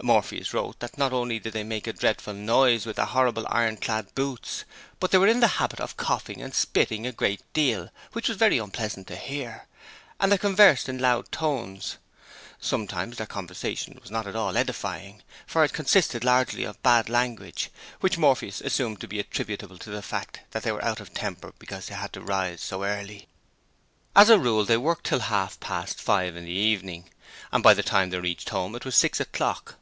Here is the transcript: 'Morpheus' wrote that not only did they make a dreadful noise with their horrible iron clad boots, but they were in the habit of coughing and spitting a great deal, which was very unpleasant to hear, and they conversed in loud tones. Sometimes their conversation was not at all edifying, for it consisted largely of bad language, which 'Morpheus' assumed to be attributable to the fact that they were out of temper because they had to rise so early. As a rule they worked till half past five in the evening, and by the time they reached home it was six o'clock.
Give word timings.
'Morpheus' 0.00 0.54
wrote 0.54 0.78
that 0.78 0.96
not 0.96 1.12
only 1.12 1.40
did 1.40 1.52
they 1.52 1.64
make 1.64 1.88
a 1.88 1.92
dreadful 1.92 2.32
noise 2.32 2.86
with 2.86 2.94
their 2.94 3.04
horrible 3.04 3.44
iron 3.50 3.76
clad 3.76 4.06
boots, 4.14 4.64
but 5.00 5.10
they 5.10 5.18
were 5.18 5.26
in 5.26 5.40
the 5.40 5.48
habit 5.58 5.80
of 5.80 5.96
coughing 5.96 6.40
and 6.40 6.54
spitting 6.54 7.04
a 7.04 7.10
great 7.10 7.40
deal, 7.52 7.90
which 8.12 8.28
was 8.28 8.36
very 8.38 8.58
unpleasant 8.58 9.08
to 9.08 9.16
hear, 9.16 9.66
and 10.20 10.30
they 10.30 10.38
conversed 10.38 10.88
in 10.88 10.98
loud 11.00 11.32
tones. 11.32 11.96
Sometimes 12.60 13.16
their 13.16 13.26
conversation 13.26 13.98
was 14.00 14.08
not 14.08 14.28
at 14.28 14.36
all 14.36 14.56
edifying, 14.56 15.20
for 15.48 15.64
it 15.64 15.72
consisted 15.72 16.22
largely 16.22 16.62
of 16.62 16.80
bad 16.84 17.08
language, 17.08 17.68
which 17.98 18.16
'Morpheus' 18.16 18.60
assumed 18.60 19.00
to 19.00 19.08
be 19.08 19.18
attributable 19.18 19.78
to 19.78 19.90
the 19.90 20.00
fact 20.00 20.38
that 20.52 20.62
they 20.62 20.70
were 20.70 20.84
out 20.84 21.00
of 21.00 21.12
temper 21.12 21.54
because 21.58 21.86
they 21.86 21.96
had 21.96 22.12
to 22.12 22.20
rise 22.20 22.60
so 22.60 22.84
early. 22.84 23.26
As 24.14 24.30
a 24.30 24.38
rule 24.38 24.64
they 24.64 24.76
worked 24.76 25.06
till 25.06 25.18
half 25.18 25.58
past 25.58 26.00
five 26.00 26.36
in 26.36 26.44
the 26.44 26.52
evening, 26.52 27.10
and 27.50 27.64
by 27.64 27.74
the 27.74 27.82
time 27.82 28.10
they 28.10 28.20
reached 28.20 28.50
home 28.50 28.76
it 28.76 28.84
was 28.84 28.94
six 28.94 29.18
o'clock. 29.18 29.74